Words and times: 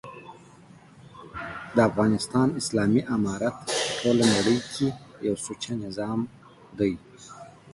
دافغانستان 1.77 2.47
اسلامي 2.61 3.01
امارت 3.15 3.55
په 3.73 3.89
ټوله 4.01 4.23
نړۍ 4.35 4.57
کي 4.73 4.87
یو 5.27 5.35
سوچه 5.45 5.71
نظام 5.83 6.19
دی 6.77 6.93